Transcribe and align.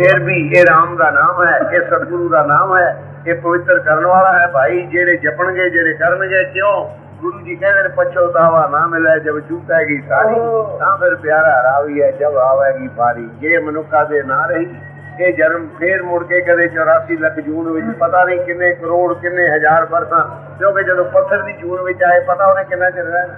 ਫਿਰ 0.00 0.18
ਵੀ 0.18 0.50
ਇਹ 0.56 0.64
ਰਾਮ 0.70 0.96
ਦਾ 0.96 1.10
ਨਾਮ 1.10 1.46
ਹੈ 1.46 1.58
ਇਹ 1.72 1.80
ਸਤਿਗੁਰੂ 1.80 2.28
ਦਾ 2.28 2.42
ਨਾਮ 2.42 2.76
ਹੈ 2.76 3.02
ਇਹ 3.26 3.34
ਪਵਿੱਤਰ 3.34 3.78
ਕਰਨ 3.78 4.06
ਵਾਲਾ 4.06 4.32
ਹੈ 4.38 4.46
ਭਾਈ। 4.46 4.82
ਜਿਹੜੇ 4.82 5.16
ਜਪਣਗੇ 5.16 5.70
ਜਿਹੜੇ 5.70 5.92
ਕਰਨਗੇ 5.94 6.44
ਕਿਉਂ? 6.44 6.90
ਗੁਰੂ 7.20 7.40
ਜੀ 7.40 7.56
ਕਹਿੰਦੇ 7.56 7.82
ਨੇ 7.82 7.88
ਪਛੋਤਾਵਾ 7.88 8.66
ਨਾ 8.66 8.86
ਮਿਲੇ 8.86 9.20
ਜਬ 9.20 9.40
ਚੂਕੇਗੀ 9.40 10.00
ਸਾਰੀ 10.08 10.34
ਤਾਂ 10.78 10.96
ਫਿਰ 10.96 11.14
ਪਿਆਰਾ 11.14 11.62
ਰਾਵੀ 11.62 12.02
ਹੈ 12.02 12.10
ਜਬ 12.10 12.36
ਆਵੇਗੀ 12.36 12.88
ਪਾਰੀ 12.88 13.28
ਜੇ 13.40 13.58
ਮਨੁੱਖਾ 13.58 14.04
ਦੇ 14.04 14.22
ਨਾ 14.22 14.46
ਰਹੀ। 14.46 14.74
ਇਹ 15.20 15.34
ਜਨਮ 15.34 15.68
ਫੇਰ 15.78 16.02
ਮੁੜ 16.02 16.24
ਕੇ 16.24 16.40
ਕਦੇ 16.40 16.68
84 16.68 17.16
ਲੱਖ 17.16 17.40
ਜੂਨ 17.40 17.70
ਵਿੱਚ 17.70 17.86
ਪਤਾ 17.98 18.24
ਨਹੀਂ 18.24 18.40
ਕਿੰਨੇ 18.40 18.72
ਕਰੋੜ 18.72 19.14
ਕਿੰਨੇ 19.14 19.48
ਹਜ਼ਾਰ 19.48 19.84
ਵਰਸਾਂ 19.84 20.24
ਕਿਉਂਕਿ 20.58 20.82
ਜਦੋਂ 20.82 21.04
ਪੱਥਰ 21.04 21.42
ਦੀ 21.42 21.52
ਜੂਨ 21.52 21.80
ਵਿੱਚ 21.80 22.02
ਆਏ 22.02 22.20
ਪਤਾ 22.20 22.46
ਉਹਨੇ 22.46 22.64
ਕਿੰਨਾ 22.64 22.90
ਚਿਰ 22.90 23.04
ਰਹਿਣਾ। 23.04 23.34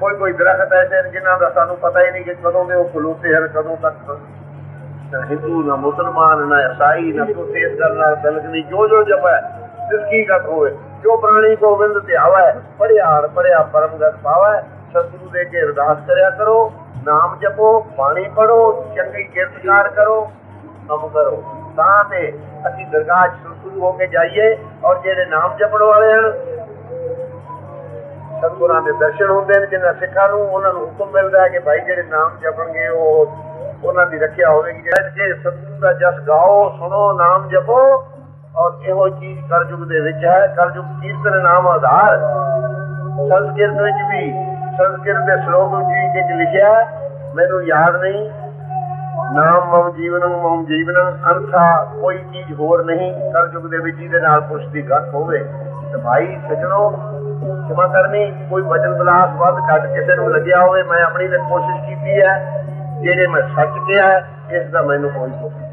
ਕੋਈ 0.00 0.14
ਕੋਈ 0.14 0.32
ਦਰਖਤ 0.32 0.72
ਐਸੇ 0.72 1.10
ਜਿਨ੍ਹਾਂ 1.10 1.38
ਦਾ 1.38 1.50
ਸਾਨੂੰ 1.50 1.76
ਪਤਾ 1.76 2.00
ਹੀ 2.00 2.10
ਨਹੀਂ 2.10 2.24
ਕਿ 2.24 2.34
ਕਦੋਂ 2.34 2.64
ਦੇ 2.64 2.74
ਉਹ 2.74 2.84
ਖਲੋਤੇ 2.84 3.34
ਹਨ 3.34 3.48
ਕਦੋਂ 3.48 3.76
ਤੱਕ। 3.76 4.18
ਨਾ 5.12 5.20
ਹਿੰਦੂ, 5.20 5.62
ਨਾ 5.62 5.76
ਮੁਸਲਮਾਨ, 5.76 6.46
ਨਾ 6.48 6.60
ਈਸਾਈ, 6.62 7.12
ਨਾ 7.12 7.24
ਕੋਈ 7.24 7.62
ਇਸ 7.62 7.78
ਗੱਲ 7.80 7.96
ਨਾਲ 7.96 8.16
ਤਲਕ 8.16 8.44
ਨਹੀਂ। 8.44 8.64
ਜੋ 8.64 8.86
ਜੋ 8.88 9.02
ਜਪੈ, 9.02 9.40
ਜਿਸ 9.90 10.00
ਕੀ 10.10 10.24
ਗਤ 10.28 10.46
ਹੋਵੇ, 10.46 10.70
ਜੋ 11.02 11.16
ਪ੍ਰਾਣੀ 11.16 11.56
ਗੋਬਿੰਦ 11.56 11.98
ਧਿਆਵੈ 12.06 12.52
ਪੜਿਆੜ, 12.78 13.26
ਪੜਿਆ 13.26 13.62
ਪਰਮ 13.72 13.96
ਗਤ 13.96 14.14
ਦੇ 15.32 15.44
ਕੇ 15.44 15.62
ਅਰਦਾਸ 15.62 15.98
ਕਰਿਆ 16.06 16.30
ਕਰੋ, 16.30 16.72
ਨਾਮ 17.04 17.36
ਜਪੋ, 17.38 17.86
ਬਾਣੀ 17.98 18.28
ਪੜੋ 18.36 18.86
ਚੰਗੀ 18.96 19.22
ਕਿਰਤਕਾਰ 19.24 19.88
ਕਰੋ, 19.88 20.20
ਕੰਮ 20.88 21.08
ਕਰੋ। 21.08 21.42
ਤਾਂ 21.76 22.04
ਤੇ 22.04 22.32
ਅਸੀਂ 22.68 22.86
ਦਰਗਾਹ 22.86 23.26
'ਚ 23.28 23.32
ਸ਼ੁਰੂ 23.62 23.80
ਹੋ 23.80 23.92
ਕੇ 23.92 24.06
ਜਾਈਏ 24.06 24.56
ਔਰ 24.84 24.98
ਜਿਹੜੇ 24.98 25.26
ਨਾਮ 25.26 25.56
ਜਪਣ 25.56 25.82
ਵਾਲੇ 25.82 26.12
ਹਨ, 26.12 26.32
ਸਤਿਗੁਰਾਂ 28.40 28.80
ਦੇ 28.82 28.92
ਦਰਸ਼ਨ 28.92 29.30
ਹੁੰਦੇ 29.30 29.60
ਨੇ, 29.60 29.66
ਜਿਨ੍ਹਾਂ 29.66 29.94
ਸਿੱਖਾਂ 29.94 30.28
ਨੂੰ 30.28 30.40
ਉਹਨਾਂ 30.40 30.72
ਨੂੰ 30.72 30.82
ਹੁਕਮ 30.82 31.10
ਮਿਲਦਾ 31.10 31.42
ਹੈ 31.42 31.48
ਕਿ 31.48 31.58
ਭਾਈ 31.58 31.80
ਜਿਹੜੇ 31.80 32.02
ਨਾਮ 32.02 32.36
ਜਪਣਗੇ, 32.42 32.88
ਉਹ 32.88 33.26
ਉਹਨਾਂ 33.84 34.06
ਦੀ 34.06 34.18
ਰੱਖਿਆ 34.18 34.50
ਹੋਵੇਗੀ। 34.50 34.82
ਜਿਹੜਾ 34.82 35.08
ਕਿ 35.08 35.34
ਸਤਿਗੁਰੂ 35.34 35.80
ਦਾ 35.80 35.92
ਜਸ 35.92 36.20
ਗਾਓ, 36.28 36.68
ਸੁਣੋ, 36.78 37.12
ਨਾਮ 37.12 37.48
ਜਪੋ 37.48 38.04
ਔਰ 38.56 38.72
ਇਹੋ 38.84 39.08
ਚੀਜ਼ 39.08 39.40
ਕਰਜੁਗ 39.50 39.88
ਦੇ 39.88 40.00
ਵਿੱਚ 40.00 40.24
ਹੈ। 40.24 40.46
ਕਰਜੁਗ 40.46 40.84
ਕੀਰਤਨ 41.02 41.42
ਨਾਮ 41.42 41.68
ਆਧਾਰ। 41.68 42.18
ਸੰਸਕ੍ਰਿਤ 43.28 43.70
ਵਿੱਚ 43.70 43.96
ਵੀ 44.10 44.32
ਸੰਸਕ੍ਰਿਤ 44.78 45.16
ਦੇ 45.16 45.42
ਸ਼ਲੋਕ 45.44 45.74
ਵਿੱਚ 45.74 46.16
ਵਿੱਚ 46.16 46.26
ਲਿਖਿਆ 46.36 46.86
ਮੈਨੂੰ 47.34 47.62
ਯਾਦ 47.62 47.96
ਨਹੀਂ। 47.96 48.30
ਨਾਮ 49.34 49.64
ਮਮ 49.64 49.92
ਜੀਵਨੰ 49.92 50.28
ਮਮ 50.28 50.64
ਜੀਵਨੰ, 50.64 51.10
ਅਰਥਾ 51.30 51.84
ਕੋਈ 52.00 52.18
ਚੀਜ਼ 52.18 52.52
ਹੋਰ 52.52 52.84
ਨਹੀਂ। 52.84 53.12
ਕਰਜੁਗ 53.32 53.70
ਦੇ 53.70 53.78
ਵਿੱਚ 53.78 54.00
ਇਹਦੇ 54.00 54.20
ਨਾਲ 54.20 54.40
ਪੁਸ਼ਟੀ 54.40 54.82
ਘੱਟ 54.82 55.14
ਹੋਵੇ। 55.14 55.44
ਭਾਈ 56.04 56.38
ਸਜਣੋ 56.48 56.90
ਕਿਮਾ 57.68 57.86
ਕਰਨੀ, 57.86 58.46
ਕੋਈ 58.50 58.62
ਵਜਨ 58.62 58.98
ਬਲਾਸ 58.98 59.30
ਵੱਧ 59.36 59.54
ਘੱਟ 59.54 59.86
ਕਿਸੇ 59.86 60.14
ਨੂੰ 60.14 60.30
ਲੱਗਿਆ 60.30 60.60
ਹੋਵੇ, 60.60 60.82
ਮੈਂ 60.82 61.02
ਆਪਣੀ 61.02 61.28
ਤੇ 61.28 61.36
ਕੋਸ਼ਿਸ਼ 61.36 61.88
ਕੀਤੀ 61.88 62.20
ਹੈ। 62.20 62.59
ਜਿਹੜੇ 63.02 63.26
ਮੈਂ 63.26 63.42
ਸੱਚ 63.42 63.78
ਕਿਹਾ 63.86 64.06
ਹੈ, 64.06 64.28
ਇਸ 64.50 64.70
ਦਾ 64.70 64.82
ਮੈਨੂੰ 64.82 65.10
ਕੋਈ 65.10 65.30
ਦੁੱਖ 65.30 65.54
ਨਹੀਂ। 65.54 65.69